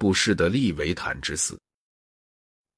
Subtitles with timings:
[0.00, 1.60] 布施的利维坦之死。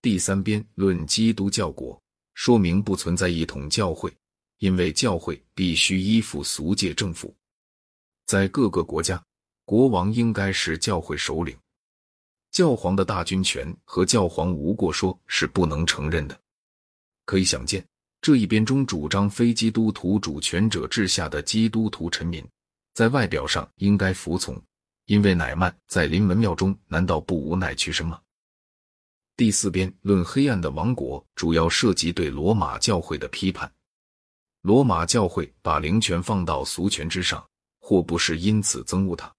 [0.03, 1.96] 第三编论基督教国，
[2.34, 4.12] 说明不存在一统教会，
[4.59, 7.32] 因为教会必须依附俗界政府。
[8.27, 9.22] 在各个国家，
[9.64, 11.57] 国王应该是教会首领，
[12.50, 16.36] 教皇的大军权和教皇无过说是不能承认的。
[17.25, 17.86] 可以想见，
[18.20, 22.45] 这一边中主张非基督徒主权者治下的基督徒臣民，
[22.95, 24.61] 在外表上应该服从。
[25.06, 28.20] 因为乃曼在临门庙中，难道不无奈屈身吗？
[29.36, 33.72] 第四编论黑暗的王国，主要涉及对罗马教会的批判。
[34.61, 37.44] 罗马教会把灵权放到俗权之上，
[37.80, 39.34] 或不是因此憎恶他。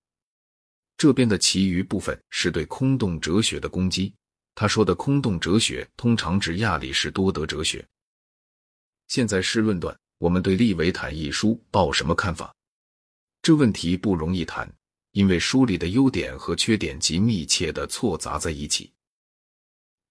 [0.97, 4.13] 这边的其余部分是对空洞哲学的攻击。
[4.55, 7.83] 他说的空洞哲学，通常指亚里士多德哲学。
[9.07, 12.53] 现在是论断，我们对《利维坦》一书抱什么看法？
[13.41, 14.71] 这问题不容易谈。
[15.13, 18.91] 因为书里的优点和缺点极密切的错杂在一起，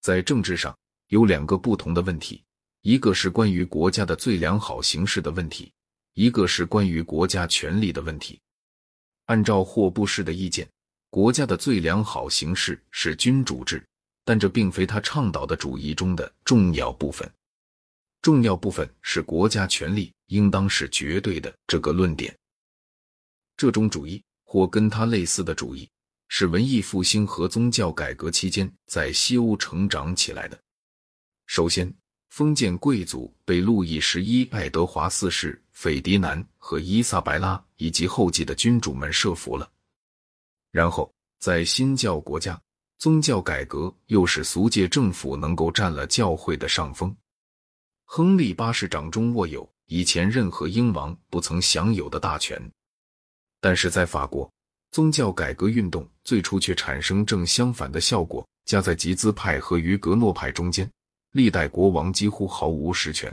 [0.00, 0.76] 在政治上
[1.08, 2.40] 有两个不同的问题，
[2.82, 5.72] 一个是关于国家的最良好形式的问题，
[6.14, 8.40] 一个是关于国家权力的问题。
[9.26, 10.68] 按照霍布士的意见，
[11.10, 13.84] 国家的最良好形式是君主制，
[14.24, 17.28] 但这并非他倡导的主义中的重要部分。
[18.20, 22.32] 重要部分是国家权力应当是绝对的这个论点。
[23.56, 24.22] 这种主义。
[24.52, 25.88] 或跟他类似的主义，
[26.28, 30.60] 是文艺复兴和宗教改革期间在西欧成长起来的。
[31.46, 31.90] 首先，
[32.28, 39.66] 封建贵族被路易十一、爱德华四世、斐迪南和伊萨白拉以及后继的君主们设服了。
[40.70, 42.60] 然后，在新教国家，
[42.98, 47.16] 宗教改革又使俗界政府能够占了教会的上风。
[48.04, 52.70] 亨利八世掌中握有以前任何英王不曾享有的大权。
[53.62, 54.50] 但是在法国，
[54.90, 60.90] 宗教改革运动最初却产生正相反的效果，夹在吉兹派和于格诺派中间，
[61.30, 63.32] 历代国王几乎毫无实权。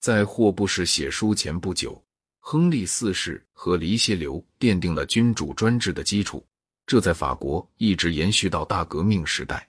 [0.00, 2.02] 在霍布士写书前不久，
[2.40, 6.42] 亨利四世和黎谢留奠定了君主专制的基础，
[6.86, 9.68] 这在法国一直延续到大革命时代。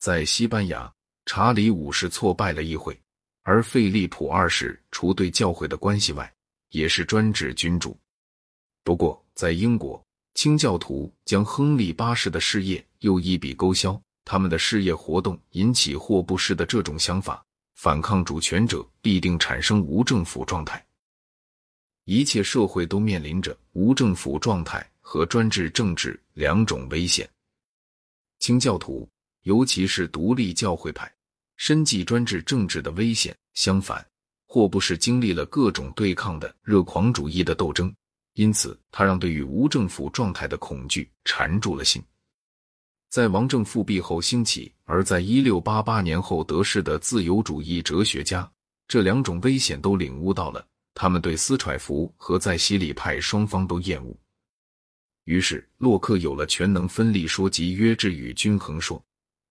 [0.00, 0.92] 在西班牙，
[1.24, 3.00] 查理五世挫败了议会，
[3.42, 6.34] 而费利普二世除对教会的关系外，
[6.70, 7.96] 也是专制君主。
[8.82, 10.02] 不过，在英国，
[10.34, 14.00] 清教徒将亨利八世的事业又一笔勾销。
[14.24, 20.84] 他们的事业活动引起霍布士的这种想法：反抗主权者必定产生无政府状态。
[22.04, 27.28] 一切社会都面临着无政府状态和专制政治两种危险。
[28.38, 29.08] 清教徒，
[29.42, 31.12] 尤其是独立教会派，
[31.56, 33.36] 深记专制政治的危险。
[33.54, 34.04] 相反，
[34.46, 37.92] 霍布士经历了各种对抗的热狂主义的斗争。
[38.34, 42.02] 因此，他让对于无政府状态的恐惧缠住了心。
[43.08, 48.48] 在王政复辟后兴起，而在一六八八年后得势的自由主义哲学家，
[48.86, 50.64] 这两种危险都领悟到了。
[50.94, 54.16] 他们对斯揣福和在西里派双方都厌恶。
[55.24, 59.02] 于是，洛克有了全能分立说及约制与均衡说。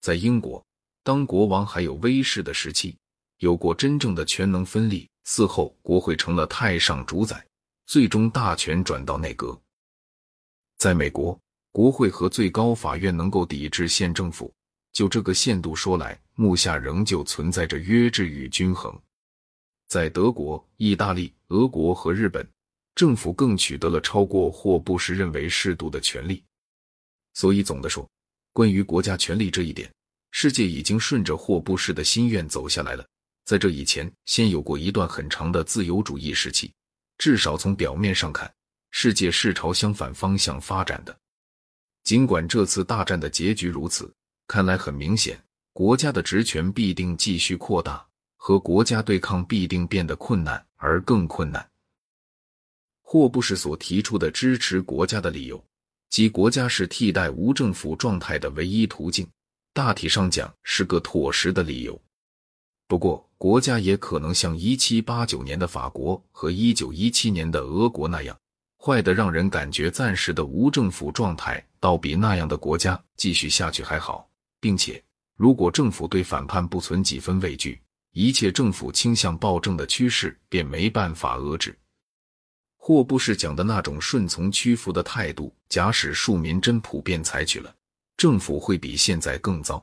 [0.01, 0.65] 在英国，
[1.03, 2.97] 当国王还有威势的时期，
[3.39, 5.07] 有过真正的全能分立。
[5.25, 7.45] 嗣后，国会成了太上主宰。
[7.89, 9.59] 最终大权转到内阁。
[10.77, 11.35] 在美国，
[11.71, 14.53] 国会和最高法院能够抵制县政府。
[14.93, 18.95] 就这个限度说来，目下仍旧存在着约制与均衡。
[19.87, 22.47] 在德国、意大利、俄国和日本，
[22.93, 26.43] 政府更取得了超过霍布士认为适度的权利。
[27.33, 28.07] 所以，总的说，
[28.53, 29.91] 关于国家权力这一点，
[30.29, 33.03] 世界已经顺着霍布士的心愿走下来了。
[33.45, 36.71] 在这以前，先有过一段很长的自由主义时期。
[37.19, 38.51] 至少从表面上看，
[38.89, 41.15] 世界是朝相反方向发展的。
[42.03, 44.11] 尽管这次大战的结局如此，
[44.47, 45.39] 看来很明显，
[45.73, 48.03] 国家的职权必定继续扩大，
[48.37, 51.69] 和国家对抗必定变得困难而更困难。
[53.01, 55.63] 霍布士所提出的支持国家的理由，
[56.09, 59.29] 即国家是替代无政府状态的唯一途径，
[59.73, 62.01] 大体上讲是个妥实的理由。
[62.87, 68.37] 不过，国家也可能像一七八九年的法国和一九一七年的俄国那样，
[68.77, 74.29] 坏的让人感觉暂时的无政府状态，倒比那样的国家继续下去还好。
[74.59, 75.01] 并且，
[75.37, 77.79] 如果政府对反叛不存几分畏惧，
[78.11, 81.73] 一切政府倾向暴政的趋势便没办法遏制。
[82.75, 87.73] 霍布士讲的那种顺从屈服的态度，假使庶民真普遍采取了，
[88.17, 89.81] 政府会比现在更糟。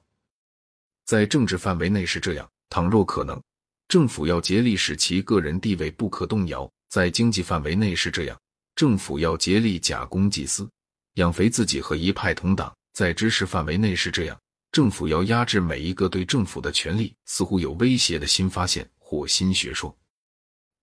[1.06, 2.46] 在政治范围内是这样。
[2.68, 3.40] 倘若可能，
[3.88, 8.38] 政府要竭力使其个人地位不可动摇；在经济范围内是这样，
[8.74, 10.68] 政府要竭力假公济私，
[11.14, 14.38] 养肥自己和一派同党；在知识范围内是这样，
[14.72, 19.96] 政府要压制每一个对政府的权利似乎有威胁的新发现或新学说。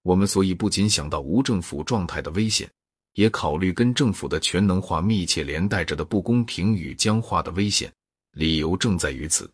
[0.01, 2.69] 我们所以不仅想到无政府状态的危险，
[3.13, 7.91] 也考虑跟政府的全能化密切连带着的不公平与僵化的危险。
[8.31, 9.49] 理由正在于此。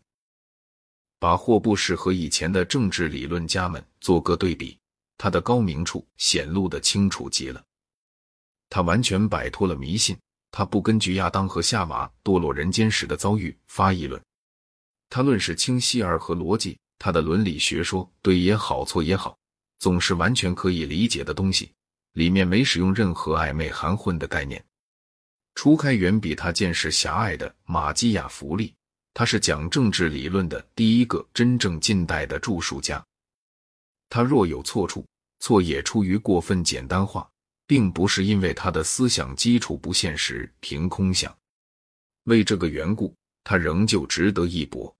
[1.20, 4.76] 把霍布士和以前的政治理论家们做个对比，
[5.16, 7.62] 他的高明处显露的清楚极了。
[8.68, 10.18] 他完全摆脱了迷信。
[10.52, 14.20] 他不根据亚当和夏娃堕落人间时的遭遇发议论，
[15.08, 16.76] 他论事清晰而合逻辑。
[16.98, 19.38] 他的伦理学说对也好，错也好，
[19.78, 21.70] 总是完全可以理解的东西，
[22.14, 24.64] 里面没使用任何暧昧含混的概念。
[25.54, 28.74] 除开远比他见识狭隘的马基雅弗利，
[29.14, 33.04] 他是讲政治理论的第一个真正近代的著述家。
[34.08, 35.06] 他若有错处，
[35.38, 37.28] 错也出于过分简单化。
[37.70, 41.32] 并不是因为他的思想基础不现实，凭空想。
[42.24, 43.14] 为这个缘故，
[43.44, 44.92] 他仍旧值得一搏。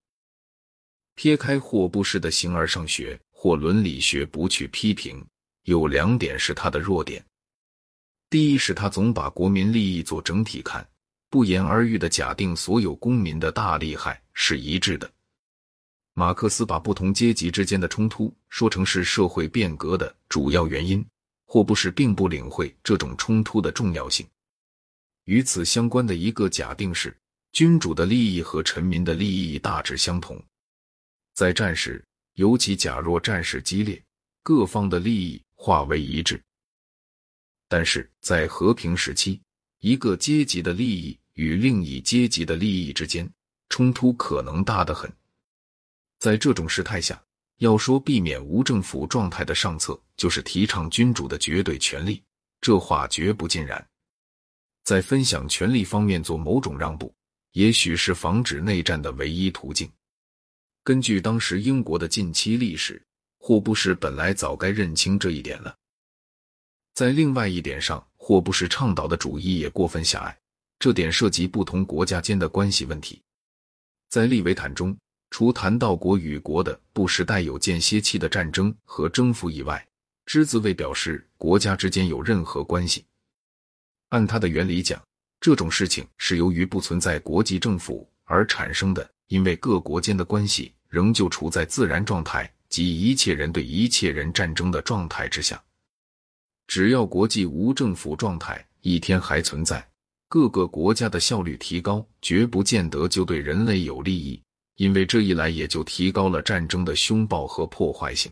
[1.17, 5.21] 撇开霍布士的形而上学或伦理学不去批评，
[5.65, 7.21] 有两点是他的弱点。
[8.29, 10.89] 第一是他总把国民利益做整体看，
[11.31, 15.11] 不言而喻的假定所有公民的大利害是一致的。
[16.13, 21.03] 马克思把不同阶级之间的冲突说成是社会变革的主要原因。
[21.47, 24.25] 霍布士并不领会这种冲突的重要性。
[25.25, 27.17] 与此相关的一个假定是，
[27.53, 30.41] 君主的利益和臣民的利益大致相同。
[31.35, 32.05] 在战时，
[32.35, 34.01] 尤其假若战事激烈，
[34.45, 36.37] 各方的利益化为一致；
[37.69, 39.41] 但是在和平时期，
[39.81, 43.29] 一个阶级的利益与另一阶级的利益之间
[43.71, 45.11] 冲突可能大得很。
[46.19, 47.21] 在这种事态下，
[47.57, 52.23] 要说避免无政府状态的上策，就是提倡君主的绝对权力，
[52.61, 53.83] 这话绝不尽然。
[54.83, 57.15] 在分享权力方面做某种让步，
[57.53, 59.91] 也许是防止内战的唯一途径。
[60.83, 63.03] 根据当时英国的近期历史，
[63.39, 65.75] 霍布士本来早该认清这一点了。
[66.93, 70.39] 在另外一点上，霍布士倡导的主义也过分狭隘，
[70.79, 73.21] 这点涉及不同国家间的关系问题。
[74.09, 74.97] 在利维坦中。
[75.31, 79.85] 除谈到国与国的不时带有间歇期的战争和征服以外，
[80.27, 83.05] 只字未表示国家之间有任何关系。
[84.11, 85.01] 按他的原理讲，
[85.41, 95.61] 这种事情是由于不存在国际政府而产生的，因为各国间的关系仍旧处在自然状态及一切人对一切人战争的状态之下。
[96.71, 99.85] 只要国际无政府状态一天还存在，
[100.29, 104.41] 各个国家的效率提高，绝不见得就对人类有利益。
[104.77, 108.31] 因为这一来，也就提高了战争的凶暴和破坏性。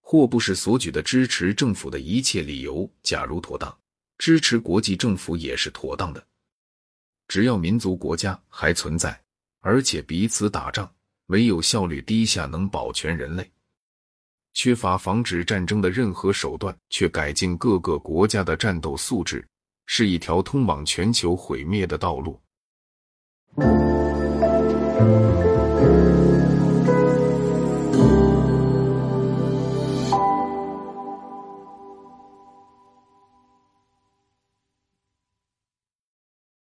[0.00, 3.72] 霍布士所举的支持政府的一切理由，假如妥当，
[4.18, 6.20] 支持国际政府也是妥当的。
[7.28, 9.16] 只要民族国家还存在，
[9.60, 10.92] 而且彼此打仗，
[11.26, 13.48] 唯有效率低下能保全人类。
[14.54, 19.46] 缺乏防止战争的任何手段，却改进各个国家的战斗素质，
[19.86, 22.40] 是一条通往全球毁灭的道路。